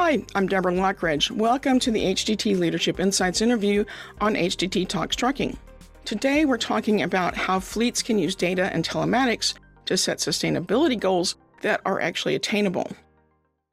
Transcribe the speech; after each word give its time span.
Hi, 0.00 0.22
I'm 0.36 0.46
Deborah 0.46 0.72
Lockridge. 0.72 1.32
Welcome 1.32 1.80
to 1.80 1.90
the 1.90 2.04
HDT 2.04 2.56
Leadership 2.56 3.00
Insights 3.00 3.42
interview 3.42 3.84
on 4.20 4.34
HDT 4.34 4.86
Talks 4.86 5.16
Trucking. 5.16 5.58
Today, 6.04 6.44
we're 6.44 6.56
talking 6.56 7.02
about 7.02 7.36
how 7.36 7.58
fleets 7.58 8.00
can 8.00 8.16
use 8.16 8.36
data 8.36 8.72
and 8.72 8.86
telematics 8.86 9.54
to 9.86 9.96
set 9.96 10.18
sustainability 10.18 10.98
goals 10.98 11.34
that 11.62 11.80
are 11.84 12.00
actually 12.00 12.36
attainable. 12.36 12.88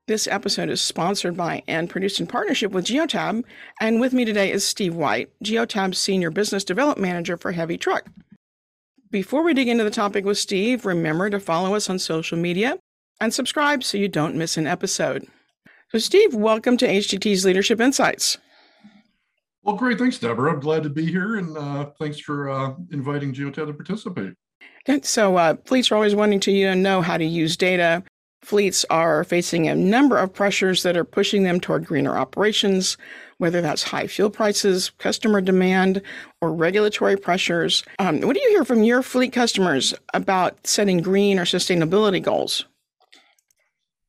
This 0.08 0.28
episode 0.28 0.70
is 0.70 0.82
sponsored 0.82 1.38
by 1.38 1.62
and 1.68 1.92
produced 1.92 2.20
in 2.20 2.26
partnership 2.26 2.72
with 2.72 2.86
Geotab, 2.86 3.44
and 3.80 4.02
with 4.02 4.12
me 4.12 4.26
today 4.26 4.52
is 4.52 4.68
Steve 4.68 4.96
White, 4.96 5.30
Geotab's 5.44 6.00
Senior 6.00 6.32
Business 6.32 6.64
Development 6.64 7.08
Manager 7.08 7.38
for 7.38 7.52
Heavy 7.52 7.78
Truck. 7.78 8.10
Before 9.12 9.44
we 9.44 9.54
dig 9.54 9.68
into 9.68 9.84
the 9.84 9.92
topic 9.92 10.26
with 10.26 10.40
Steve, 10.40 10.88
remember 10.88 11.30
to 11.30 11.40
follow 11.40 11.76
us 11.76 11.88
on 11.88 12.00
social 12.00 12.40
media 12.40 12.80
and 13.22 13.32
subscribe 13.32 13.84
so 13.84 14.00
you 14.00 14.08
don't 14.08 14.36
miss 14.36 14.58
an 14.58 14.66
episode. 14.66 15.28
So, 15.92 16.00
Steve, 16.00 16.34
welcome 16.34 16.78
to 16.78 16.88
HDT's 16.88 17.46
Leadership 17.46 17.80
Insights. 17.80 18.38
Well, 19.62 19.76
great. 19.76 20.00
Thanks, 20.00 20.18
Deborah. 20.18 20.54
I'm 20.54 20.60
glad 20.60 20.84
to 20.84 20.90
be 20.90 21.06
here, 21.06 21.38
and 21.38 21.56
uh, 21.56 21.92
thanks 22.00 22.20
for 22.20 22.50
uh, 22.50 22.74
inviting 22.92 23.34
Geotab 23.34 23.68
to 23.68 23.74
participate. 23.74 24.34
So, 25.04 25.38
uh, 25.38 25.56
fleets 25.66 25.92
are 25.92 25.96
always 25.96 26.16
wanting 26.16 26.40
to 26.42 26.76
know 26.76 27.02
how 27.02 27.18
to 27.18 27.26
use 27.26 27.56
data. 27.56 28.04
Fleets 28.42 28.86
are 28.90 29.24
facing 29.24 29.68
a 29.68 29.76
number 29.76 30.18
of 30.18 30.34
pressures 30.34 30.84
that 30.84 30.98
are 30.98 31.04
pushing 31.04 31.44
them 31.44 31.60
toward 31.60 31.86
greener 31.86 32.16
operations, 32.16 32.98
whether 33.38 33.62
that's 33.62 33.82
high 33.82 34.06
fuel 34.06 34.30
prices, 34.30 34.92
customer 35.00 35.42
demand, 35.42 36.02
or 36.42 36.54
regulatory 36.54 37.18
pressures. 37.18 37.84
Um, 37.98 38.22
what 38.22 38.36
do 38.36 38.42
you 38.42 38.50
hear 38.50 38.66
from 38.66 38.84
your 38.84 39.02
fleet 39.02 39.34
customers 39.34 39.96
about 40.14 40.66
setting 40.66 41.02
green 41.02 41.40
or 41.40 41.46
sustainability 41.46 42.22
goals? 42.22 42.66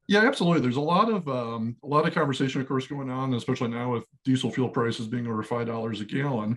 Yeah, 0.08 0.20
absolutely. 0.20 0.60
There's 0.60 0.76
a 0.76 0.80
lot 0.80 1.10
of 1.10 1.28
um, 1.28 1.76
a 1.82 1.86
lot 1.86 2.06
of 2.06 2.14
conversation, 2.14 2.60
of 2.60 2.68
course, 2.68 2.86
going 2.86 3.10
on, 3.10 3.34
especially 3.34 3.68
now 3.68 3.92
with 3.92 4.04
diesel 4.24 4.50
fuel 4.52 4.68
prices 4.68 5.08
being 5.08 5.26
over 5.26 5.42
five 5.42 5.66
dollars 5.66 6.00
a 6.00 6.04
gallon. 6.04 6.56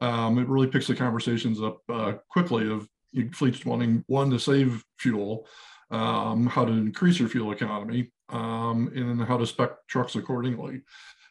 Um, 0.00 0.38
it 0.38 0.48
really 0.48 0.66
picks 0.66 0.88
the 0.88 0.94
conversations 0.94 1.62
up 1.62 1.78
uh, 1.88 2.14
quickly 2.28 2.70
of 2.70 2.86
fleets 3.32 3.64
wanting 3.64 4.04
one 4.08 4.30
to 4.30 4.38
save 4.38 4.84
fuel, 4.98 5.46
um, 5.90 6.46
how 6.46 6.64
to 6.64 6.72
increase 6.72 7.18
your 7.18 7.28
fuel 7.28 7.52
economy, 7.52 8.10
um, 8.28 8.90
and 8.94 9.22
how 9.22 9.38
to 9.38 9.46
spec 9.46 9.70
trucks 9.88 10.16
accordingly. 10.16 10.82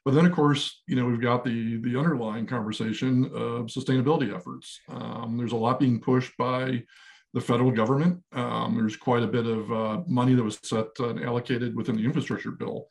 But 0.03 0.15
then, 0.15 0.25
of 0.25 0.31
course, 0.31 0.81
you 0.87 0.95
know 0.95 1.05
we've 1.05 1.21
got 1.21 1.43
the 1.43 1.77
the 1.77 1.95
underlying 1.95 2.47
conversation 2.47 3.25
of 3.25 3.67
sustainability 3.67 4.35
efforts. 4.35 4.79
Um, 4.89 5.37
there's 5.37 5.51
a 5.51 5.57
lot 5.57 5.79
being 5.79 5.99
pushed 5.99 6.35
by 6.37 6.83
the 7.33 7.41
federal 7.41 7.71
government. 7.71 8.21
Um, 8.33 8.75
there's 8.75 8.97
quite 8.97 9.23
a 9.23 9.27
bit 9.27 9.45
of 9.45 9.71
uh, 9.71 10.01
money 10.07 10.33
that 10.33 10.43
was 10.43 10.59
set 10.63 10.87
and 10.99 11.23
allocated 11.23 11.75
within 11.75 11.95
the 11.95 12.03
infrastructure 12.03 12.51
bill 12.51 12.87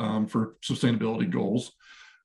um, 0.00 0.26
for 0.26 0.56
sustainability 0.62 1.30
goals. 1.30 1.72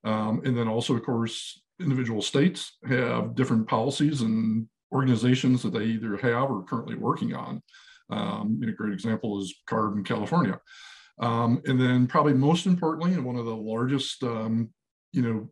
Um, 0.03 0.41
and 0.45 0.57
then 0.57 0.67
also, 0.67 0.95
of 0.95 1.03
course, 1.03 1.61
individual 1.79 2.21
states 2.21 2.77
have 2.87 3.35
different 3.35 3.67
policies 3.67 4.21
and 4.21 4.67
organizations 4.91 5.61
that 5.63 5.73
they 5.73 5.85
either 5.85 6.17
have 6.17 6.49
or 6.49 6.59
are 6.59 6.63
currently 6.63 6.95
working 6.95 7.33
on. 7.33 7.61
Um, 8.09 8.59
a 8.63 8.71
great 8.71 8.93
example 8.93 9.39
is 9.41 9.53
CARB 9.69 9.97
in 9.97 10.03
California. 10.03 10.59
Um, 11.19 11.61
and 11.65 11.79
then 11.79 12.07
probably 12.07 12.33
most 12.33 12.65
importantly, 12.65 13.13
and 13.13 13.25
one 13.25 13.35
of 13.35 13.45
the 13.45 13.55
largest, 13.55 14.23
um, 14.23 14.69
you 15.11 15.21
know, 15.21 15.49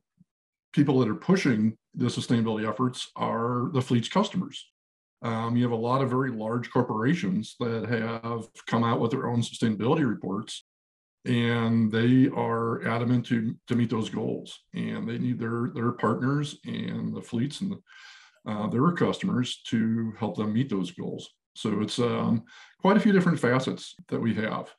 people 0.74 1.00
that 1.00 1.10
are 1.10 1.16
pushing 1.16 1.78
the 1.94 2.06
sustainability 2.06 2.68
efforts 2.68 3.12
are 3.16 3.70
the 3.74 3.82
fleet's 3.82 4.10
customers. 4.10 4.70
Um, 5.22 5.56
you 5.56 5.64
have 5.64 5.72
a 5.72 5.76
lot 5.76 6.02
of 6.02 6.10
very 6.10 6.32
large 6.32 6.70
corporations 6.70 7.56
that 7.60 7.88
have 7.90 8.48
come 8.68 8.84
out 8.84 9.00
with 9.00 9.12
their 9.12 9.28
own 9.28 9.42
sustainability 9.42 10.08
reports, 10.08 10.66
and 11.26 11.92
they 11.92 12.30
are 12.30 12.88
adamant 12.88 13.26
to 13.28 13.56
to 13.68 13.76
meet 13.76 13.90
those 13.90 14.10
goals. 14.10 14.60
And 14.74 15.10
they 15.10 15.18
need 15.18 15.40
their 15.40 15.72
their 15.74 15.92
partners 15.92 16.60
and 16.66 17.16
the 17.16 17.22
fleets 17.22 17.62
and 17.62 17.72
the, 17.72 18.52
uh, 18.52 18.68
their 18.68 18.92
customers 18.92 19.62
to 19.68 20.14
help 20.20 20.38
them 20.38 20.54
meet 20.54 20.70
those 20.70 20.92
goals. 20.92 21.30
So 21.56 21.82
it's 21.82 21.98
um, 21.98 22.44
quite 22.80 22.98
a 22.98 23.00
few 23.00 23.12
different 23.12 23.40
facets 23.40 23.96
that 24.10 24.22
we 24.22 24.36
have. 24.36 24.70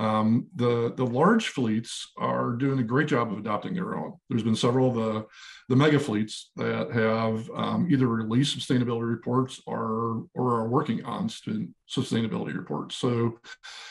Um, 0.00 0.46
the 0.56 0.94
the 0.96 1.04
large 1.04 1.48
fleets 1.48 2.10
are 2.16 2.52
doing 2.52 2.78
a 2.78 2.82
great 2.82 3.06
job 3.06 3.30
of 3.30 3.38
adopting 3.38 3.74
their 3.74 3.94
own. 3.94 4.14
There's 4.30 4.42
been 4.42 4.56
several 4.56 4.88
of 4.88 4.94
the 4.94 5.26
the 5.68 5.76
mega 5.76 6.00
fleets 6.00 6.50
that 6.56 6.90
have 6.90 7.50
um, 7.54 7.86
either 7.90 8.06
released 8.06 8.58
sustainability 8.58 9.10
reports 9.10 9.60
or 9.66 10.24
or 10.34 10.54
are 10.54 10.68
working 10.68 11.04
on 11.04 11.28
sustainability 11.28 12.56
reports. 12.56 12.96
So, 12.96 13.38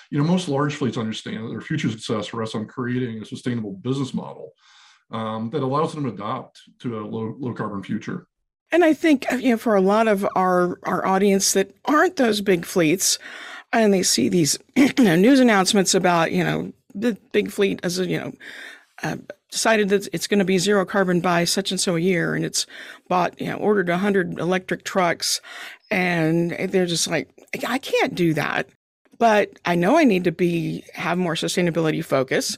you 0.09 0.17
know, 0.17 0.23
most 0.23 0.49
large 0.49 0.73
fleets 0.73 0.97
understand 0.97 1.45
that 1.45 1.49
their 1.49 1.61
future 1.61 1.91
success 1.91 2.33
rests 2.33 2.55
on 2.55 2.65
creating 2.65 3.21
a 3.21 3.25
sustainable 3.25 3.73
business 3.73 4.11
model 4.11 4.53
um, 5.11 5.51
that 5.51 5.61
allows 5.61 5.93
them 5.93 6.05
to 6.05 6.09
adopt 6.09 6.59
to 6.79 6.97
a 6.97 7.01
low 7.05 7.35
low 7.37 7.53
carbon 7.53 7.83
future. 7.83 8.25
And 8.71 8.83
I 8.83 8.95
think 8.95 9.27
you 9.33 9.51
know 9.51 9.57
for 9.57 9.75
a 9.75 9.81
lot 9.81 10.07
of 10.07 10.27
our 10.35 10.79
our 10.81 11.05
audience 11.05 11.53
that 11.53 11.71
aren't 11.85 12.15
those 12.15 12.41
big 12.41 12.65
fleets 12.65 13.19
and 13.71 13.93
they 13.93 14.03
see 14.03 14.29
these 14.29 14.57
you 14.75 14.93
know, 14.97 15.15
news 15.15 15.39
announcements 15.39 15.93
about 15.93 16.31
you 16.31 16.43
know 16.43 16.71
the 16.95 17.17
big 17.31 17.51
fleet 17.51 17.79
as 17.83 17.99
you 17.99 18.19
know 18.19 18.33
uh, 19.03 19.17
decided 19.51 19.89
that 19.89 20.07
it's 20.13 20.27
going 20.27 20.39
to 20.39 20.45
be 20.45 20.57
zero 20.57 20.85
carbon 20.85 21.21
by 21.21 21.43
such 21.43 21.71
and 21.71 21.79
so 21.79 21.95
a 21.95 21.99
year, 21.99 22.35
and 22.35 22.45
it's 22.45 22.65
bought 23.07 23.39
you 23.39 23.47
know 23.47 23.57
ordered 23.57 23.89
hundred 23.89 24.39
electric 24.39 24.83
trucks, 24.83 25.41
and 25.91 26.51
they're 26.51 26.85
just 26.85 27.07
like 27.07 27.29
I 27.67 27.77
can't 27.77 28.15
do 28.15 28.33
that, 28.33 28.69
but 29.17 29.51
I 29.65 29.75
know 29.75 29.97
I 29.97 30.03
need 30.03 30.23
to 30.25 30.31
be 30.31 30.83
have 30.93 31.17
more 31.17 31.35
sustainability 31.35 32.03
focus. 32.03 32.57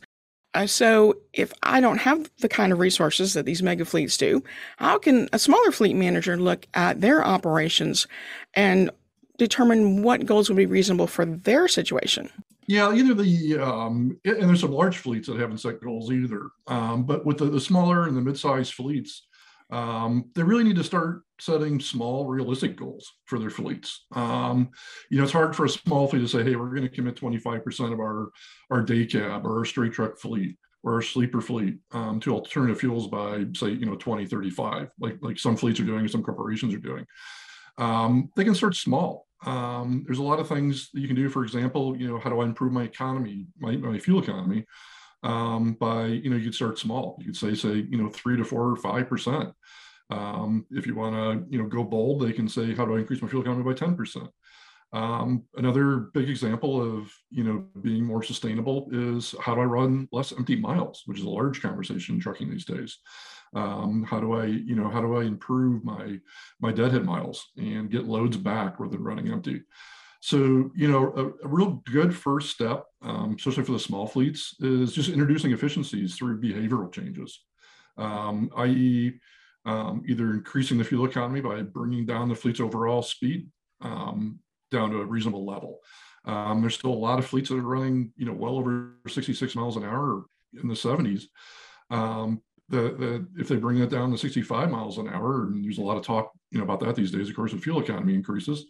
Uh, 0.54 0.68
so 0.68 1.16
if 1.32 1.54
I 1.64 1.80
don't 1.80 2.00
have 2.00 2.30
the 2.40 2.50
kind 2.50 2.74
of 2.74 2.80
resources 2.80 3.34
that 3.34 3.46
these 3.46 3.64
mega 3.64 3.86
fleets 3.86 4.18
do, 4.18 4.44
how 4.78 4.98
can 4.98 5.30
a 5.32 5.40
smaller 5.40 5.72
fleet 5.72 5.96
manager 5.96 6.36
look 6.36 6.68
at 6.74 7.00
their 7.00 7.26
operations 7.26 8.06
and 8.54 8.92
determine 9.42 10.04
what 10.04 10.28
goals 10.28 10.50
would 10.50 10.56
be 10.56 10.68
reasonable 10.68 11.08
for 11.08 11.26
their 11.26 11.68
situation? 11.68 12.30
Yeah, 12.68 12.94
either 12.94 13.16
the 13.16 13.58
um, 13.58 14.20
and 14.24 14.44
there's 14.44 14.62
some 14.62 14.72
large 14.72 14.98
fleets 14.98 15.28
that 15.28 15.40
haven't 15.40 15.58
set 15.58 15.82
goals 15.82 16.12
either. 16.12 16.50
Um, 16.68 17.04
but 17.04 17.26
with 17.26 17.40
the, 17.40 17.46
the 17.46 17.60
smaller 17.60 18.08
and 18.08 18.16
the 18.16 18.22
mid-sized 18.22 18.76
fleets, 18.76 19.26
um, 19.72 20.30
they 20.36 20.44
really 20.44 20.64
need 20.64 20.76
to 20.76 20.84
start 20.84 21.24
setting 21.40 21.80
small, 21.80 22.28
realistic 22.28 22.78
goals 22.78 23.12
for 23.26 23.40
their 23.40 23.50
fleets. 23.50 24.06
Um, 24.14 24.70
you 25.10 25.18
know, 25.18 25.24
it's 25.24 25.34
hard 25.34 25.56
for 25.56 25.66
a 25.66 25.70
small 25.70 26.08
fleet 26.08 26.20
to 26.20 26.28
say, 26.28 26.44
"Hey, 26.44 26.56
we're 26.56 26.70
going 26.70 26.84
to 26.84 26.90
commit 26.90 27.16
25% 27.16 27.92
of 27.92 28.00
our 28.00 28.30
our 28.70 28.84
day 28.84 29.08
cab 29.08 29.46
or 29.46 29.58
our 29.58 29.66
straight 29.66 29.92
truck 29.92 30.20
fleet 30.20 30.56
or 30.84 30.94
our 30.94 31.02
sleeper 31.02 31.42
fleet 31.42 31.78
um, 31.94 32.20
to 32.20 32.34
alternative 32.34 32.80
fuels 32.80 33.08
by, 33.08 33.46
say, 33.56 33.70
you 33.70 33.86
know, 33.88 33.96
2035, 33.96 34.92
like 35.00 35.18
like 35.22 35.40
some 35.40 35.58
fleets 35.58 35.80
are 35.80 35.86
doing, 35.86 36.08
some 36.08 36.24
corporations 36.24 36.76
are 36.76 36.78
doing." 36.78 37.08
Um, 37.80 38.30
they 38.36 38.44
can 38.44 38.54
start 38.54 38.76
small 38.76 39.26
um, 39.46 40.04
there's 40.06 40.20
a 40.20 40.24
lot 40.24 40.40
of 40.40 40.48
things 40.48 40.90
that 40.92 41.02
you 41.02 41.08
can 41.08 41.16
do. 41.16 41.30
For 41.30 41.44
example, 41.44 41.98
you 41.98 42.08
know, 42.08 42.20
how 42.20 42.30
do 42.30 42.42
I 42.42 42.46
improve 42.46 42.72
my 42.72 42.84
economy, 42.84 43.48
my, 43.60 43.76
my 43.76 44.00
fuel 44.00 44.22
economy? 44.22 44.66
Um, 45.24 45.74
by 45.74 46.06
you 46.06 46.30
know, 46.30 46.36
you 46.36 46.46
could 46.46 46.56
start 46.56 46.80
small. 46.80 47.18
You 47.20 47.26
could 47.28 47.38
say, 47.38 47.54
say, 47.54 47.86
you 47.90 47.98
know, 47.98 48.10
three 48.10 48.38
to 48.38 48.44
four 48.44 48.70
or 48.70 48.76
five 48.76 49.08
percent. 49.08 49.54
Um, 50.10 50.66
if 50.72 50.86
you 50.86 50.96
want 50.96 51.16
to, 51.16 51.50
you 51.50 51.62
know, 51.62 51.70
go 51.70 51.84
bold, 51.84 52.22
they 52.22 52.34
can 52.34 52.50
say, 52.50 52.74
how 52.76 52.86
do 52.86 52.96
I 52.96 53.00
increase 53.00 53.22
my 53.22 53.30
fuel 53.30 53.44
economy 53.44 53.64
by 53.64 53.74
ten 53.74 53.96
percent? 53.96 54.30
Um, 54.94 55.44
another 55.56 56.10
big 56.14 56.30
example 56.30 56.82
of 56.82 57.14
you 57.30 57.44
know 57.44 57.66
being 57.82 58.06
more 58.06 58.24
sustainable 58.24 58.90
is 58.92 59.34
how 59.40 59.56
do 59.56 59.62
I 59.62 59.66
run 59.66 60.10
less 60.12 60.34
empty 60.34 60.56
miles, 60.56 61.04
which 61.06 61.20
is 61.20 61.24
a 61.24 61.30
large 61.30 61.62
conversation 61.62 62.16
in 62.16 62.22
trucking 62.22 62.50
these 62.50 62.66
days. 62.66 62.98
Um, 63.54 64.04
how 64.04 64.20
do 64.20 64.34
I, 64.34 64.46
you 64.46 64.76
know, 64.76 64.90
how 64.90 65.02
do 65.02 65.18
I 65.18 65.24
improve 65.24 65.84
my 65.84 66.20
my 66.60 66.72
deadhead 66.72 67.06
miles 67.06 67.48
and 67.58 67.92
get 67.92 68.06
loads 68.06 68.38
back 68.38 68.80
rather 68.80 68.98
than 68.98 69.04
running 69.04 69.32
empty? 69.32 69.62
So, 70.22 70.70
you 70.76 70.88
know, 70.88 71.14
a, 71.16 71.46
a 71.46 71.48
real 71.48 71.82
good 71.86 72.16
first 72.16 72.52
step, 72.52 72.86
um, 73.02 73.36
especially 73.38 73.64
for 73.64 73.72
the 73.72 73.80
small 73.80 74.06
fleets, 74.06 74.56
is 74.60 74.94
just 74.94 75.10
introducing 75.10 75.52
efficiencies 75.52 76.16
through 76.16 76.42
behavioral 76.42 76.94
changes, 76.94 77.44
um, 77.98 78.52
i.e., 78.58 79.20
um, 79.66 80.04
either 80.08 80.32
increasing 80.32 80.78
the 80.78 80.84
fuel 80.84 81.06
economy 81.06 81.42
by 81.42 81.64
bringing 81.64 82.06
down 82.06 82.30
the 82.30 82.36
fleet's 82.36 82.60
overall 82.60 83.02
speed 83.02 83.48
um, 83.82 84.40
down 84.72 84.92
to 84.92 85.02
a 85.02 85.06
reasonable 85.06 85.46
level. 85.46 85.80
Um, 86.26 86.62
there's 86.62 86.76
still 86.76 86.94
a 86.94 86.94
lot 86.94 87.20
of 87.20 87.26
fleets 87.26 87.50
that 87.50 87.58
are 87.58 87.62
running, 87.62 88.12
you 88.16 88.26
know, 88.26 88.34
well 88.34 88.58
over 88.58 88.96
66 89.08 89.56
miles 89.56 89.76
an 89.76 89.84
hour 89.84 90.26
in 90.62 90.68
the 90.68 90.74
70s. 90.74 91.24
Um, 91.90 92.42
the, 92.70 92.82
the 92.82 93.28
if 93.38 93.48
they 93.48 93.58
bring 93.58 93.80
that 93.80 93.90
down 93.90 94.12
to 94.12 94.18
65 94.18 94.72
miles 94.72 94.98
an 94.98 95.10
hour, 95.10 95.48
and 95.48 95.64
there's 95.64 95.78
a 95.78 95.84
lot 95.84 95.98
of 95.98 96.06
talk 96.06 96.32
you 96.52 96.58
know 96.58 96.64
about 96.64 96.80
that 96.80 96.96
these 96.96 97.12
days. 97.12 97.30
Of 97.30 97.36
course, 97.36 97.52
the 97.52 97.58
fuel 97.58 97.82
economy 97.82 98.14
increases 98.14 98.66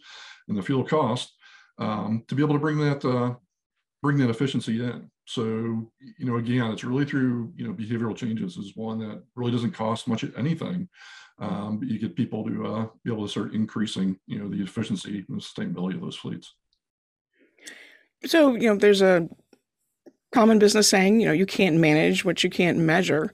and 0.48 0.58
the 0.58 0.62
fuel 0.62 0.84
cost 0.84 1.32
um, 1.78 2.24
to 2.26 2.34
be 2.34 2.42
able 2.42 2.54
to 2.54 2.60
bring 2.60 2.78
that 2.78 3.04
uh, 3.04 3.34
bring 4.02 4.18
that 4.18 4.30
efficiency 4.30 4.84
in. 4.84 5.08
So 5.24 5.44
you 5.44 6.26
know, 6.26 6.36
again, 6.36 6.70
it's 6.72 6.84
really 6.84 7.04
through 7.04 7.52
you 7.56 7.66
know 7.66 7.72
behavioral 7.72 8.16
changes 8.16 8.56
is 8.56 8.72
one 8.74 8.98
that 9.00 9.22
really 9.34 9.52
doesn't 9.52 9.72
cost 9.72 10.08
much 10.08 10.24
anything, 10.36 10.88
um, 11.38 11.78
but 11.78 11.88
you 11.88 11.98
get 11.98 12.16
people 12.16 12.44
to 12.44 12.66
uh, 12.66 12.86
be 13.04 13.12
able 13.12 13.24
to 13.24 13.30
start 13.30 13.54
increasing 13.54 14.18
you 14.26 14.38
know 14.38 14.48
the 14.48 14.62
efficiency 14.62 15.24
and 15.28 15.38
the 15.38 15.42
sustainability 15.42 15.94
of 15.94 16.00
those 16.00 16.16
fleets. 16.16 16.54
So 18.26 18.54
you 18.54 18.68
know, 18.68 18.76
there's 18.76 19.02
a 19.02 19.28
common 20.32 20.58
business 20.58 20.88
saying, 20.88 21.20
you 21.20 21.26
know, 21.26 21.32
you 21.32 21.46
can't 21.46 21.76
manage 21.76 22.24
what 22.24 22.42
you 22.42 22.50
can't 22.50 22.78
measure. 22.78 23.32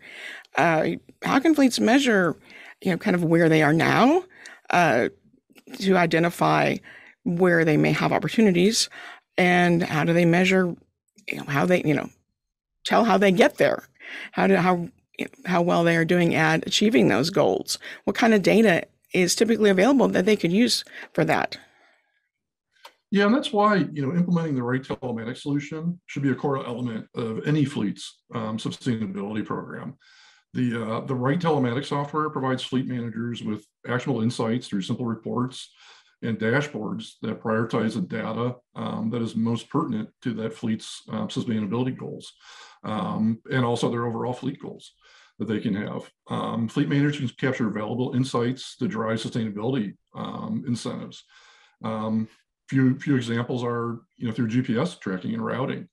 Uh, 0.57 0.91
how 1.23 1.39
can 1.39 1.55
fleets 1.55 1.81
measure, 1.81 2.37
you 2.83 2.91
know, 2.91 2.99
kind 2.99 3.15
of 3.15 3.25
where 3.25 3.49
they 3.49 3.63
are 3.63 3.73
now 3.73 4.25
uh, 4.71 5.09
to 5.79 5.97
identify 5.97 6.77
where 7.25 7.65
they 7.65 7.77
may 7.77 7.93
have 7.93 8.13
opportunities, 8.13 8.89
and 9.37 9.83
how 9.83 10.05
do 10.05 10.13
they 10.13 10.25
measure, 10.25 10.75
you 11.31 11.39
know, 11.39 11.45
how 11.45 11.67
they, 11.67 11.83
you 11.83 11.95
know, 11.95 12.09
tell 12.85 13.05
how 13.05 13.19
they 13.19 13.31
get 13.31 13.59
there, 13.59 13.85
how 14.33 14.47
do 14.47 14.57
how 14.57 14.89
how 15.45 15.63
well 15.63 15.85
they 15.85 15.97
are 15.97 16.05
doing 16.05 16.35
at 16.35 16.67
achieving 16.67 17.09
those 17.09 17.31
goals, 17.31 17.79
what 18.05 18.17
kind 18.17 18.35
of 18.35 18.43
data 18.43 18.85
is 19.13 19.35
typically 19.35 19.71
available 19.71 20.09
that 20.09 20.27
they 20.27 20.37
could 20.37 20.53
use 20.53 20.85
for 21.13 21.25
that. 21.25 21.59
Yeah, 23.11 23.27
and 23.27 23.35
that's 23.35 23.53
why 23.53 23.77
you 23.77 24.07
know 24.07 24.15
implementing 24.15 24.55
the 24.55 24.63
right 24.63 24.83
telematics 24.83 25.39
solution 25.39 26.01
should 26.07 26.23
be 26.23 26.31
a 26.31 26.35
core 26.35 26.65
element 26.65 27.07
of 27.15 27.47
any 27.47 27.65
fleet's 27.65 28.21
um, 28.35 28.59
sustainability 28.59 29.45
program. 29.45 29.97
The 30.55 30.83
uh, 30.83 31.01
the 31.01 31.15
right 31.15 31.39
telematics 31.39 31.87
software 31.87 32.31
provides 32.31 32.63
fleet 32.63 32.87
managers 32.87 33.43
with 33.43 33.65
actionable 33.87 34.23
insights 34.23 34.69
through 34.69 34.83
simple 34.83 35.07
reports 35.07 35.71
and 36.23 36.39
dashboards 36.39 37.13
that 37.23 37.43
prioritize 37.43 37.95
the 37.95 38.01
data 38.01 38.57
um, 38.75 39.11
that 39.11 39.23
is 39.23 39.37
most 39.37 39.71
pertinent 39.71 40.09
to 40.23 40.35
that 40.35 40.53
fleet's 40.53 41.03
uh, 41.11 41.27
sustainability 41.27 41.97
goals 41.97 42.33
um, 42.85 43.41
and 43.51 43.65
also 43.65 43.91
their 43.91 44.07
overall 44.07 44.33
fleet 44.33 44.61
goals 44.61 44.93
that 45.39 45.47
they 45.47 45.61
can 45.61 45.75
have. 45.75 46.11
Um, 46.29 46.69
fleet 46.69 46.89
managers 46.89 47.19
can 47.19 47.29
capture 47.29 47.71
valuable 47.71 48.15
insights 48.15 48.77
to 48.79 48.89
drive 48.89 49.19
sustainability 49.19 49.95
um, 50.15 50.65
incentives. 50.67 51.25
Um, 51.85 52.29
few 52.69 52.99
few 52.99 53.17
examples 53.17 53.65
are 53.65 54.01
you 54.17 54.27
know 54.27 54.33
through 54.33 54.49
GPS 54.49 54.99
tracking 54.99 55.35
and 55.35 55.45
routing. 55.45 55.89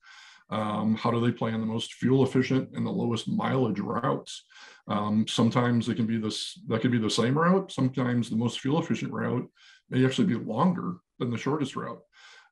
Um, 0.48 0.94
how 0.94 1.10
do 1.10 1.20
they 1.20 1.32
plan 1.32 1.60
the 1.60 1.66
most 1.66 1.94
fuel 1.94 2.22
efficient 2.22 2.70
and 2.74 2.86
the 2.86 2.90
lowest 2.90 3.28
mileage 3.28 3.80
routes? 3.80 4.44
Um, 4.86 5.26
sometimes 5.26 5.88
it 5.88 5.96
can 5.96 6.06
be 6.06 6.18
this 6.18 6.60
that 6.68 6.80
could 6.80 6.92
be 6.92 6.98
the 6.98 7.10
same 7.10 7.36
route. 7.36 7.72
Sometimes 7.72 8.30
the 8.30 8.36
most 8.36 8.60
fuel 8.60 8.80
efficient 8.80 9.12
route 9.12 9.48
may 9.90 10.04
actually 10.04 10.26
be 10.26 10.34
longer 10.34 10.96
than 11.18 11.30
the 11.30 11.38
shortest 11.38 11.76
route. 11.76 12.00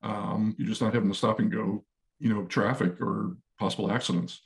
Um, 0.03 0.55
you're 0.59 0.69
just 0.69 0.83
not 0.83 0.95
having 0.95 1.09
the 1.09 1.15
stop 1.15 1.39
and 1.39 1.51
go, 1.51 1.85
you 2.19 2.33
know, 2.33 2.45
traffic 2.45 3.01
or 3.01 3.37
possible 3.59 3.91
accidents 3.91 4.41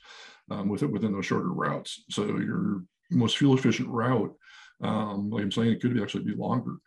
um, 0.49 0.69
with 0.69 0.83
it 0.83 0.91
within 0.91 1.11
those 1.11 1.25
shorter 1.25 1.51
routes. 1.51 2.03
So 2.09 2.25
your 2.25 2.83
most 3.11 3.37
fuel 3.37 3.57
efficient 3.57 3.89
route, 3.89 4.33
um, 4.81 5.29
like 5.29 5.43
I'm 5.43 5.51
saying, 5.51 5.71
it 5.71 5.81
could 5.81 6.01
actually 6.01 6.23
be 6.23 6.35
longer. 6.35 6.77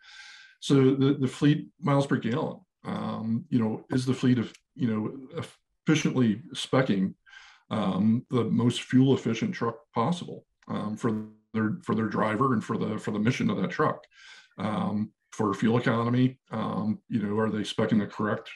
So 0.59 0.95
the, 0.95 1.17
the 1.19 1.27
fleet 1.27 1.67
miles 1.79 2.07
per 2.07 2.17
gallon, 2.17 2.59
um, 2.85 3.45
you 3.49 3.59
know, 3.59 3.85
is 3.89 4.05
the 4.05 4.13
fleet 4.13 4.39
of, 4.39 4.53
you 4.75 4.87
know, 4.87 5.43
efficiently 5.85 6.41
specking 6.53 7.13
um, 7.69 8.25
the 8.29 8.45
most 8.45 8.83
fuel 8.83 9.13
efficient 9.13 9.53
truck 9.53 9.77
possible 9.93 10.45
um, 10.67 10.95
for 10.95 11.27
their 11.53 11.77
for 11.83 11.95
their 11.95 12.07
driver 12.07 12.53
and 12.53 12.63
for 12.63 12.77
the 12.77 12.97
for 12.97 13.11
the 13.11 13.19
mission 13.19 13.49
of 13.49 13.57
that 13.57 13.71
truck. 13.71 14.03
Um, 14.57 15.11
for 15.33 15.51
fuel 15.53 15.79
economy, 15.79 16.39
um, 16.51 16.99
you 17.09 17.21
know, 17.21 17.37
are 17.39 17.49
they 17.49 17.63
specking 17.63 17.99
the 17.99 18.05
correct 18.05 18.49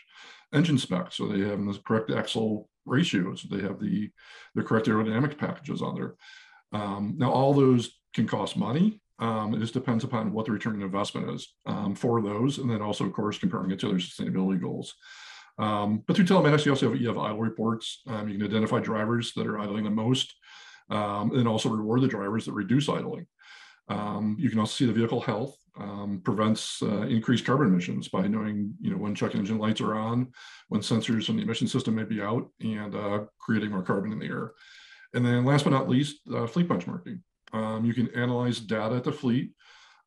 engine 0.54 0.78
specs? 0.78 1.18
So 1.18 1.28
they 1.28 1.40
have 1.40 1.60
the 1.60 1.80
correct 1.84 2.12
axle 2.12 2.70
ratios. 2.86 3.46
They 3.50 3.62
have 3.62 3.80
the 3.80 4.12
the 4.56 4.64
correct 4.64 4.88
aerodynamic 4.88 5.38
packages 5.38 5.82
on 5.82 5.96
there. 5.96 6.16
Um, 6.72 7.16
now, 7.18 7.32
all 7.32 7.54
those 7.54 7.98
can 8.14 8.28
cost 8.28 8.56
money. 8.56 9.02
Um, 9.20 9.56
it 9.56 9.60
just 9.60 9.74
depends 9.74 10.04
upon 10.04 10.32
what 10.32 10.46
the 10.46 10.52
return 10.52 10.76
on 10.76 10.84
investment 10.84 11.32
is 11.32 11.48
um, 11.66 11.96
for 11.96 12.22
those, 12.22 12.60
and 12.60 12.70
then 12.70 12.84
also, 12.84 13.06
of 13.06 13.14
course, 13.14 13.40
comparing 13.40 13.72
it 13.72 13.80
to 13.80 13.88
their 13.88 13.98
sustainability 13.98 14.62
goals. 14.62 14.94
Um, 15.58 16.04
but 16.06 16.16
through 16.16 16.26
telematics, 16.26 16.66
you 16.66 16.72
also 16.72 16.92
have, 16.92 17.02
you 17.02 17.08
have 17.08 17.18
idle 17.18 17.40
reports. 17.40 18.04
Um, 18.06 18.30
you 18.30 18.38
can 18.38 18.46
identify 18.46 18.80
drivers 18.80 19.34
that 19.34 19.48
are 19.48 19.58
idling 19.58 19.86
the 19.86 19.90
most, 19.90 20.36
and 20.90 21.48
also 21.48 21.70
reward 21.70 22.02
the 22.02 22.08
drivers 22.08 22.46
that 22.46 22.52
reduce 22.52 22.88
idling. 22.88 23.26
You 23.90 24.50
can 24.52 24.60
also 24.60 24.76
see 24.76 24.86
the 24.86 24.94
vehicle 24.94 25.22
health 25.22 25.58
um, 25.80 26.22
prevents 26.24 26.82
uh, 26.82 27.02
increased 27.04 27.46
carbon 27.46 27.68
emissions 27.68 28.08
by 28.08 28.28
knowing, 28.28 28.74
you 28.82 28.92
know, 28.92 28.98
when 28.98 29.16
check 29.16 29.36
engine 29.36 29.58
lights 29.58 29.82
are 29.82 29.96
on, 29.96 30.32
when 30.70 30.82
sensors 30.82 31.26
from 31.26 31.38
the 31.38 31.44
emission 31.44 31.68
system 31.68 31.96
may 31.96 32.04
be 32.04 32.22
out, 32.22 32.50
and 32.62 32.96
uh, 32.96 33.26
creating 33.40 33.72
more 33.72 33.84
carbon 33.84 34.12
in 34.12 34.20
the 34.20 34.26
air. 34.26 34.54
And 35.14 35.26
then, 35.26 35.46
last 35.46 35.64
but 35.64 35.72
not 35.72 35.90
least, 35.90 36.20
uh, 36.34 36.48
fleet 36.48 36.68
benchmarking. 36.68 37.22
Um, 37.54 37.86
you 37.86 37.94
can 37.94 38.10
analyze 38.14 38.60
data 38.60 38.96
at 38.96 39.04
the 39.04 39.12
fleet 39.12 39.52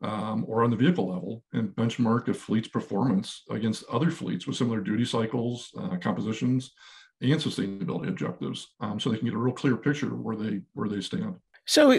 um, 0.03 0.45
or 0.47 0.63
on 0.63 0.71
the 0.71 0.77
vehicle 0.77 1.09
level 1.09 1.43
and 1.53 1.71
benchmark 1.71 2.29
a 2.29 2.35
fleet's 2.35 2.69
performance 2.69 3.43
against 3.51 3.85
other 3.91 4.11
fleets 4.11 4.47
with 4.47 4.57
similar 4.57 4.81
duty 4.81 5.05
cycles, 5.05 5.71
uh, 5.79 5.97
compositions, 5.97 6.73
and 7.23 7.41
sustainability 7.41 8.09
objectives, 8.09 8.69
um, 8.81 8.99
so 8.99 9.11
they 9.11 9.19
can 9.19 9.27
get 9.27 9.35
a 9.35 9.39
real 9.39 9.55
clear 9.55 9.77
picture 9.77 10.07
of 10.07 10.21
where 10.21 10.37
they 10.37 10.61
where 10.73 10.89
they 10.89 11.01
stand. 11.01 11.35
So 11.67 11.91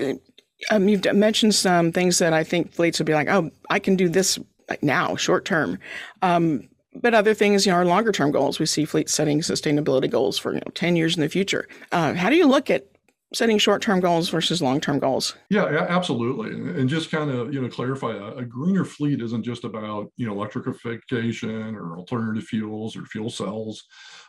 um, 0.70 0.88
you've 0.88 1.04
mentioned 1.14 1.56
some 1.56 1.92
things 1.92 2.20
that 2.20 2.34
I 2.34 2.44
think 2.44 2.74
fleets 2.74 3.00
would 3.00 3.06
be 3.06 3.14
like, 3.14 3.30
oh, 3.30 3.52
I 3.70 3.80
can 3.80 3.96
do 3.96 4.10
this 4.10 4.40
now, 4.82 5.16
short 5.16 5.46
term. 5.46 5.80
Um, 6.22 6.70
but 6.96 7.14
other 7.14 7.34
things, 7.34 7.66
you 7.66 7.72
know, 7.72 7.78
are 7.78 7.86
longer 7.86 8.12
term 8.12 8.32
goals. 8.32 8.60
We 8.60 8.66
see 8.66 8.86
fleets 8.86 9.14
setting 9.14 9.40
sustainability 9.40 10.10
goals 10.10 10.38
for 10.38 10.54
you 10.54 10.60
know, 10.60 10.72
10 10.74 10.96
years 10.96 11.16
in 11.16 11.22
the 11.22 11.30
future. 11.30 11.68
Uh, 11.92 12.14
how 12.14 12.30
do 12.30 12.36
you 12.36 12.48
look 12.48 12.70
at 12.70 12.88
setting 13.34 13.58
short 13.58 13.82
term 13.82 14.02
goals 14.02 14.30
versus 14.30 14.62
long 14.62 14.82
term 14.82 15.00
goals? 15.00 15.36
Yeah, 15.50 15.66
absolutely. 15.90 16.52
And 16.52 16.90
just 16.90 17.10
kind 17.10 17.32
of, 17.32 17.54
you 17.54 17.62
know, 17.62 17.70
clarify 17.70 18.14
a, 18.14 18.38
a, 18.38 18.46
greener 18.46 18.84
fleet 18.84 19.22
isn't 19.22 19.44
just 19.44 19.64
about, 19.64 20.12
you 20.18 20.28
know, 20.28 20.34
electrification 20.34 21.76
or 21.76 21.98
alternative 21.98 22.44
fuels 22.44 22.98
or 22.98 23.06
fuel 23.06 23.30
cells, 23.30 23.86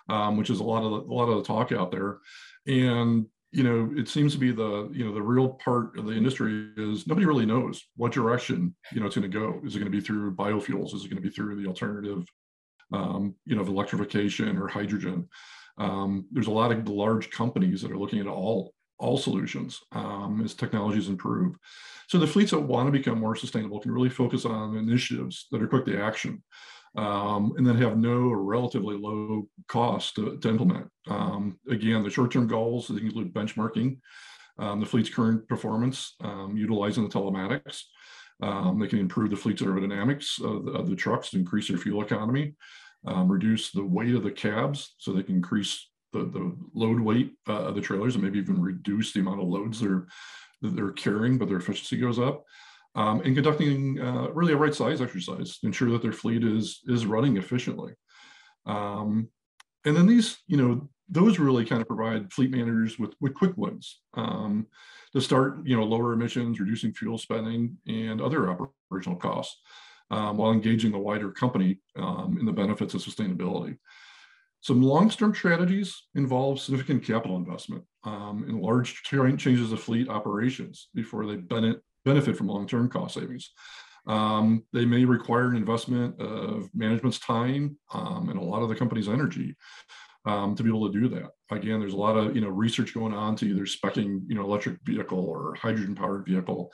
um, 0.08 0.36
which 0.36 0.50
is 0.50 0.60
a 0.60 0.64
lot 0.64 0.84
of 0.84 0.92
a 0.92 1.12
lot 1.12 1.28
of 1.28 1.38
the 1.38 1.44
talk 1.44 1.72
out 1.72 1.90
there. 1.90 2.18
And 2.66 3.26
you 3.52 3.62
know, 3.62 3.92
it 3.94 4.08
seems 4.08 4.32
to 4.32 4.38
be 4.38 4.50
the, 4.50 4.88
you 4.92 5.04
know, 5.04 5.12
the 5.12 5.22
real 5.22 5.50
part 5.50 5.98
of 5.98 6.06
the 6.06 6.12
industry 6.12 6.70
is 6.78 7.06
nobody 7.06 7.26
really 7.26 7.44
knows 7.44 7.82
what 7.96 8.10
direction, 8.10 8.74
you 8.92 9.00
know, 9.00 9.06
it's 9.06 9.16
going 9.16 9.30
to 9.30 9.38
go. 9.38 9.60
Is 9.62 9.76
it 9.76 9.78
going 9.78 9.92
to 9.92 9.96
be 9.96 10.04
through 10.04 10.34
biofuels? 10.34 10.94
Is 10.94 11.04
it 11.04 11.10
going 11.10 11.22
to 11.22 11.28
be 11.28 11.34
through 11.34 11.62
the 11.62 11.68
alternative, 11.68 12.26
um, 12.94 13.34
you 13.44 13.54
know, 13.54 13.60
of 13.60 13.68
electrification 13.68 14.56
or 14.56 14.68
hydrogen? 14.68 15.28
Um, 15.76 16.26
there's 16.32 16.46
a 16.46 16.52
lot 16.52 16.72
of 16.72 16.88
large 16.88 17.30
companies 17.30 17.82
that 17.82 17.90
are 17.90 17.98
looking 17.98 18.20
at 18.20 18.26
all 18.26 18.72
all 19.02 19.18
solutions 19.18 19.80
um, 19.92 20.40
as 20.44 20.54
technologies 20.54 21.08
improve. 21.08 21.56
So 22.08 22.18
the 22.18 22.26
fleets 22.26 22.52
that 22.52 22.60
want 22.60 22.86
to 22.86 22.92
become 22.92 23.18
more 23.18 23.36
sustainable 23.36 23.80
can 23.80 23.90
really 23.90 24.08
focus 24.08 24.44
on 24.44 24.76
initiatives 24.76 25.46
that 25.50 25.62
are 25.62 25.66
quick 25.66 25.84
to 25.86 26.00
action 26.00 26.42
um, 26.96 27.54
and 27.56 27.66
then 27.66 27.76
have 27.76 27.98
no 27.98 28.30
relatively 28.30 28.96
low 28.96 29.48
cost 29.66 30.14
to, 30.16 30.38
to 30.38 30.48
implement. 30.48 30.88
Um, 31.08 31.58
again, 31.68 32.02
the 32.02 32.10
short-term 32.10 32.46
goals 32.46 32.90
include 32.90 33.34
benchmarking 33.34 33.98
um, 34.58 34.80
the 34.80 34.86
fleet's 34.86 35.08
current 35.08 35.48
performance, 35.48 36.14
um, 36.20 36.54
utilizing 36.56 37.02
the 37.02 37.10
telematics. 37.10 37.82
Um, 38.42 38.78
they 38.78 38.86
can 38.86 38.98
improve 38.98 39.30
the 39.30 39.36
fleet's 39.36 39.62
aerodynamics 39.62 40.42
of 40.44 40.66
the, 40.66 40.72
of 40.72 40.88
the 40.90 40.96
trucks 40.96 41.30
to 41.30 41.38
increase 41.38 41.68
their 41.68 41.78
fuel 41.78 42.02
economy, 42.02 42.54
reduce 43.04 43.70
the 43.70 43.84
weight 43.84 44.14
of 44.14 44.22
the 44.22 44.30
cabs 44.30 44.94
so 44.98 45.12
they 45.12 45.22
can 45.22 45.36
increase 45.36 45.88
the, 46.12 46.24
the 46.24 46.56
load 46.74 47.00
weight 47.00 47.32
uh, 47.48 47.64
of 47.64 47.74
the 47.74 47.80
trailers 47.80 48.14
and 48.14 48.24
maybe 48.24 48.38
even 48.38 48.60
reduce 48.60 49.12
the 49.12 49.20
amount 49.20 49.40
of 49.40 49.48
loads 49.48 49.80
they're, 49.80 50.06
they're 50.60 50.92
carrying, 50.92 51.38
but 51.38 51.48
their 51.48 51.58
efficiency 51.58 51.96
goes 51.96 52.18
up 52.18 52.44
um, 52.94 53.20
and 53.22 53.34
conducting 53.34 54.00
uh, 54.00 54.28
really 54.32 54.52
a 54.52 54.56
right 54.56 54.74
size 54.74 55.00
exercise 55.00 55.58
to 55.58 55.66
ensure 55.66 55.90
that 55.90 56.02
their 56.02 56.12
fleet 56.12 56.44
is 56.44 56.80
is 56.86 57.06
running 57.06 57.36
efficiently. 57.36 57.92
Um, 58.66 59.28
and 59.84 59.96
then 59.96 60.06
these, 60.06 60.38
you 60.46 60.56
know, 60.56 60.88
those 61.08 61.38
really 61.38 61.64
kind 61.64 61.82
of 61.82 61.88
provide 61.88 62.32
fleet 62.32 62.50
managers 62.50 62.98
with, 62.98 63.14
with 63.20 63.34
quick 63.34 63.52
wins 63.56 64.00
um, 64.14 64.66
to 65.12 65.20
start, 65.20 65.66
you 65.66 65.76
know, 65.76 65.84
lower 65.84 66.12
emissions, 66.12 66.60
reducing 66.60 66.94
fuel 66.94 67.18
spending 67.18 67.76
and 67.86 68.20
other 68.20 68.50
operational 68.50 69.18
costs 69.18 69.60
um, 70.10 70.36
while 70.36 70.52
engaging 70.52 70.92
the 70.92 70.98
wider 70.98 71.30
company 71.30 71.80
um, 71.96 72.36
in 72.38 72.46
the 72.46 72.52
benefits 72.52 72.94
of 72.94 73.02
sustainability. 73.02 73.76
Some 74.62 74.80
long-term 74.80 75.34
strategies 75.34 76.04
involve 76.14 76.60
significant 76.60 77.04
capital 77.04 77.36
investment 77.36 77.84
um, 78.04 78.46
in 78.48 78.60
large 78.60 79.02
changes 79.02 79.72
of 79.72 79.80
fleet 79.80 80.08
operations 80.08 80.88
before 80.94 81.26
they 81.26 81.36
benefit 82.04 82.36
from 82.36 82.46
long-term 82.46 82.88
cost 82.88 83.14
savings. 83.14 83.50
Um, 84.06 84.64
they 84.72 84.84
may 84.84 85.04
require 85.04 85.48
an 85.48 85.56
investment 85.56 86.20
of 86.20 86.68
management's 86.74 87.18
time 87.18 87.76
um, 87.92 88.28
and 88.28 88.38
a 88.38 88.42
lot 88.42 88.62
of 88.62 88.68
the 88.68 88.74
company's 88.74 89.08
energy 89.08 89.56
um, 90.24 90.54
to 90.54 90.62
be 90.62 90.68
able 90.68 90.90
to 90.90 91.00
do 91.00 91.08
that. 91.08 91.30
Again, 91.50 91.80
there's 91.80 91.92
a 91.92 91.96
lot 91.96 92.16
of 92.16 92.34
you 92.34 92.40
know 92.40 92.48
research 92.48 92.94
going 92.94 93.12
on 93.12 93.36
to 93.36 93.46
either 93.46 93.66
specing 93.66 94.22
you 94.28 94.34
know 94.34 94.44
electric 94.44 94.78
vehicle 94.84 95.18
or 95.18 95.54
hydrogen 95.54 95.94
powered 95.94 96.26
vehicle, 96.26 96.72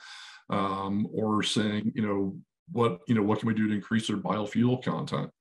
um, 0.49 1.07
or 1.11 1.43
saying 1.43 1.91
you 1.95 2.05
know 2.05 2.37
what 2.71 2.99
you 3.07 3.15
know 3.15 3.23
what 3.23 3.39
can 3.39 3.47
we 3.47 3.53
do 3.53 3.67
to 3.67 3.73
increase 3.73 4.07
their 4.07 4.17
biofuel 4.17 4.83
content. 4.83 5.31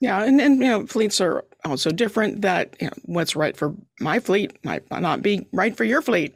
Yeah, 0.00 0.22
and, 0.22 0.40
and 0.40 0.60
you 0.60 0.68
know, 0.68 0.86
fleets 0.86 1.20
are 1.20 1.44
also 1.64 1.90
different. 1.90 2.42
That 2.42 2.76
you 2.80 2.88
know, 2.88 2.92
what's 3.04 3.34
right 3.34 3.56
for 3.56 3.74
my 4.00 4.20
fleet 4.20 4.62
might 4.64 4.82
not 4.90 5.22
be 5.22 5.46
right 5.52 5.76
for 5.76 5.84
your 5.84 6.02
fleet, 6.02 6.34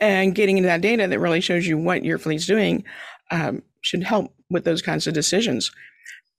and 0.00 0.34
getting 0.34 0.58
into 0.58 0.66
that 0.66 0.82
data 0.82 1.06
that 1.06 1.18
really 1.18 1.40
shows 1.40 1.66
you 1.66 1.78
what 1.78 2.04
your 2.04 2.18
fleet's 2.18 2.46
doing 2.46 2.84
um, 3.30 3.62
should 3.80 4.02
help 4.02 4.34
with 4.50 4.64
those 4.64 4.82
kinds 4.82 5.06
of 5.06 5.14
decisions. 5.14 5.70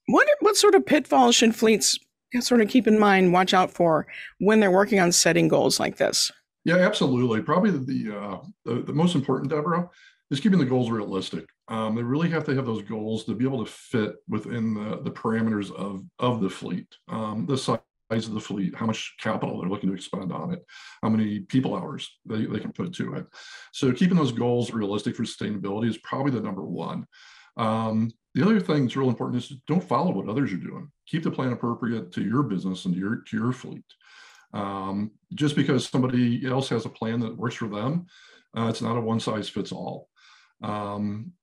What 0.07 0.27
what 0.41 0.57
sort 0.57 0.75
of 0.75 0.85
pitfalls 0.85 1.35
should 1.35 1.55
fleets 1.55 1.97
sort 2.39 2.61
of 2.61 2.69
keep 2.69 2.87
in 2.87 2.99
mind, 2.99 3.33
watch 3.33 3.53
out 3.53 3.71
for 3.71 4.05
when 4.39 4.59
they're 4.59 4.71
working 4.71 4.99
on 4.99 5.11
setting 5.11 5.47
goals 5.47 5.79
like 5.79 5.97
this? 5.97 6.31
Yeah, 6.65 6.77
absolutely. 6.77 7.41
Probably 7.41 7.71
the 7.71 8.15
uh, 8.15 8.37
the, 8.65 8.81
the, 8.81 8.93
most 8.93 9.15
important, 9.15 9.49
Deborah, 9.49 9.89
is 10.29 10.39
keeping 10.39 10.59
the 10.59 10.65
goals 10.65 10.91
realistic. 10.91 11.45
Um, 11.69 11.95
they 11.95 12.01
really 12.01 12.29
have 12.31 12.43
to 12.45 12.55
have 12.55 12.65
those 12.65 12.81
goals 12.81 13.25
to 13.25 13.35
be 13.35 13.45
able 13.45 13.63
to 13.63 13.71
fit 13.71 14.15
within 14.27 14.73
the, 14.73 15.01
the 15.03 15.11
parameters 15.11 15.71
of 15.71 16.03
of 16.17 16.41
the 16.41 16.49
fleet, 16.49 16.87
um, 17.07 17.45
the 17.45 17.57
size 17.57 17.79
of 18.11 18.33
the 18.33 18.39
fleet, 18.39 18.75
how 18.75 18.87
much 18.87 19.15
capital 19.19 19.59
they're 19.59 19.69
looking 19.69 19.89
to 19.89 19.95
expend 19.95 20.31
on 20.31 20.51
it, 20.51 20.65
how 21.03 21.09
many 21.09 21.41
people 21.41 21.75
hours 21.75 22.09
they, 22.25 22.45
they 22.45 22.59
can 22.59 22.73
put 22.73 22.91
to 22.93 23.13
it. 23.13 23.25
So 23.71 23.91
keeping 23.91 24.17
those 24.17 24.31
goals 24.31 24.73
realistic 24.73 25.15
for 25.15 25.23
sustainability 25.23 25.89
is 25.89 25.99
probably 25.99 26.31
the 26.31 26.41
number 26.41 26.63
one. 26.63 27.05
Um, 27.55 28.11
the 28.33 28.43
other 28.43 28.59
thing 28.59 28.83
that's 28.83 28.95
real 28.95 29.09
important 29.09 29.43
is 29.43 29.61
don't 29.67 29.83
follow 29.83 30.11
what 30.11 30.27
others 30.27 30.51
are 30.51 30.57
doing. 30.57 30.91
Keep 31.07 31.23
the 31.23 31.31
plan 31.31 31.51
appropriate 31.51 32.11
to 32.13 32.23
your 32.23 32.43
business 32.43 32.85
and 32.85 32.95
to 32.95 32.99
your 32.99 33.17
to 33.27 33.37
your 33.37 33.51
fleet. 33.51 33.85
Um, 34.53 35.11
just 35.35 35.55
because 35.55 35.87
somebody 35.87 36.47
else 36.47 36.69
has 36.69 36.85
a 36.85 36.89
plan 36.89 37.19
that 37.19 37.37
works 37.37 37.55
for 37.55 37.67
them, 37.67 38.07
uh, 38.57 38.67
it's 38.69 38.81
not 38.81 38.97
a 38.97 39.01
one 39.01 39.19
size 39.19 39.49
fits 39.49 39.71
all. 39.71 40.09
Um, 40.63 41.33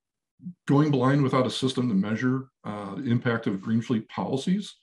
going 0.66 0.90
blind 0.90 1.22
without 1.22 1.46
a 1.46 1.50
system 1.50 1.88
to 1.88 1.94
measure 1.94 2.48
uh, 2.64 2.94
the 2.94 3.10
impact 3.10 3.46
of 3.46 3.60
green 3.60 3.80
fleet 3.80 4.08
policies 4.08 4.74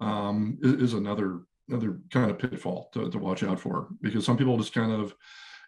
um, 0.00 0.58
is, 0.62 0.74
is, 0.74 0.94
another 0.94 1.42
another 1.68 2.00
kind 2.10 2.30
of 2.30 2.38
pitfall 2.38 2.90
to, 2.92 3.08
to 3.10 3.18
watch 3.18 3.42
out 3.42 3.60
for 3.60 3.88
because 4.00 4.24
some 4.24 4.36
people 4.36 4.56
just 4.56 4.74
kind 4.74 4.92
of 4.92 5.14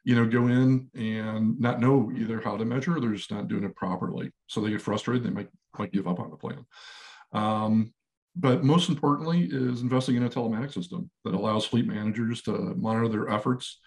you 0.04 0.14
know, 0.14 0.26
go 0.26 0.48
in 0.48 0.88
and 0.94 1.58
not 1.58 1.80
know 1.80 2.12
either 2.14 2.40
how 2.40 2.56
to 2.56 2.64
measure 2.64 2.96
or 2.96 3.00
they're 3.00 3.14
just 3.14 3.30
not 3.30 3.48
doing 3.48 3.64
it 3.64 3.74
properly. 3.74 4.30
So 4.46 4.60
they 4.60 4.70
get 4.70 4.82
frustrated, 4.82 5.24
they 5.24 5.30
might 5.30 5.48
might 5.78 5.92
give 5.92 6.06
up 6.06 6.20
on 6.20 6.30
the 6.30 6.36
plan. 6.36 6.64
Um, 7.32 7.92
but 8.36 8.62
most 8.62 8.88
importantly 8.88 9.48
is 9.50 9.80
investing 9.80 10.16
in 10.16 10.24
a 10.24 10.28
telematics 10.28 10.74
system 10.74 11.10
that 11.24 11.34
allows 11.34 11.64
fleet 11.64 11.86
managers 11.86 12.42
to 12.42 12.52
monitor 12.52 13.08
their 13.08 13.28
efforts, 13.28 13.80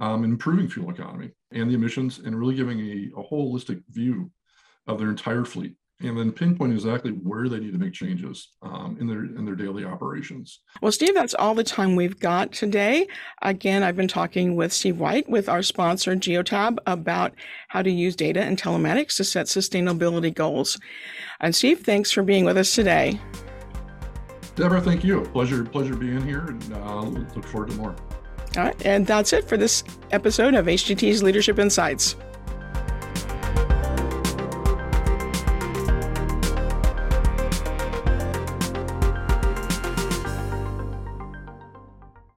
um, 0.00 0.24
improving 0.24 0.68
fuel 0.68 0.90
economy 0.90 1.30
and 1.52 1.70
the 1.70 1.74
emissions, 1.74 2.18
and 2.18 2.38
really 2.38 2.56
giving 2.56 2.80
a, 2.80 3.20
a 3.20 3.22
holistic 3.22 3.82
view 3.90 4.30
of 4.86 4.98
their 4.98 5.08
entire 5.08 5.44
fleet 5.44 5.74
and 6.02 6.16
then 6.16 6.32
pinpoint 6.32 6.72
exactly 6.72 7.10
where 7.10 7.48
they 7.48 7.60
need 7.60 7.72
to 7.72 7.78
make 7.78 7.92
changes 7.92 8.48
um, 8.62 8.96
in 9.00 9.06
their 9.06 9.24
in 9.24 9.44
their 9.44 9.54
daily 9.54 9.84
operations. 9.84 10.60
Well, 10.80 10.92
Steve, 10.92 11.14
that's 11.14 11.34
all 11.34 11.54
the 11.54 11.64
time 11.64 11.94
we've 11.94 12.18
got 12.18 12.52
today. 12.52 13.06
Again, 13.42 13.82
I've 13.82 13.96
been 13.96 14.08
talking 14.08 14.56
with 14.56 14.72
Steve 14.72 14.98
White 14.98 15.28
with 15.28 15.48
our 15.48 15.62
sponsor 15.62 16.16
Geotab 16.16 16.78
about 16.86 17.34
how 17.68 17.82
to 17.82 17.90
use 17.90 18.16
data 18.16 18.40
and 18.42 18.60
telematics 18.60 19.16
to 19.16 19.24
set 19.24 19.46
sustainability 19.46 20.34
goals. 20.34 20.78
And 21.40 21.54
Steve, 21.54 21.80
thanks 21.80 22.10
for 22.10 22.22
being 22.22 22.44
with 22.44 22.56
us 22.56 22.74
today. 22.74 23.20
Deborah, 24.56 24.80
thank 24.80 25.04
you. 25.04 25.22
Pleasure, 25.32 25.64
pleasure 25.64 25.94
being 25.94 26.22
here, 26.22 26.46
and 26.46 26.72
uh, 26.74 27.02
look 27.02 27.46
forward 27.46 27.70
to 27.70 27.76
more. 27.76 27.94
All 28.56 28.64
right, 28.64 28.86
and 28.86 29.06
that's 29.06 29.32
it 29.32 29.48
for 29.48 29.56
this 29.56 29.84
episode 30.10 30.54
of 30.54 30.66
HDT's 30.66 31.22
Leadership 31.22 31.58
Insights. 31.58 32.16